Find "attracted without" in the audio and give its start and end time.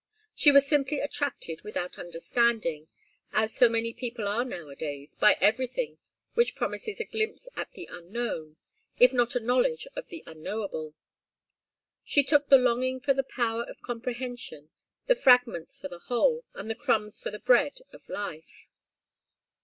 0.99-1.99